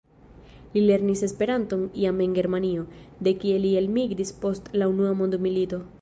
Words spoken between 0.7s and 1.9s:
Li lernis Esperanton